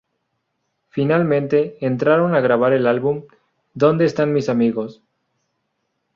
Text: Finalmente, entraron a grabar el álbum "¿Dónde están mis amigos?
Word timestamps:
Finalmente, 0.89 1.77
entraron 1.85 2.33
a 2.33 2.41
grabar 2.41 2.73
el 2.73 2.87
álbum 2.87 3.25
"¿Dónde 3.75 4.05
están 4.05 4.33
mis 4.33 4.49
amigos? 4.49 5.03